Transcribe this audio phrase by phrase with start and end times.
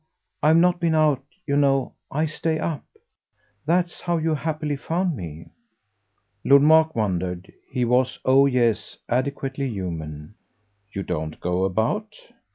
[0.41, 1.93] I've not been out, you know.
[2.09, 2.83] I stay up.
[3.67, 5.51] That's how you happily found me."
[6.43, 10.33] Lord Mark wondered he was, oh yes, adequately human.
[10.91, 12.15] "You don't go about?"